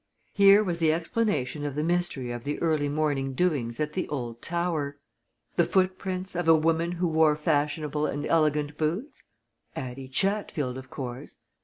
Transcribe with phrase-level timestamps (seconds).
[0.33, 4.41] Here was the explanation of the mystery of the early morning doings at the old
[4.41, 4.97] tower.
[5.57, 9.21] The footprints of a woman who wore fashionable and elegant boots?
[9.75, 11.37] Addie Chatfield, of course!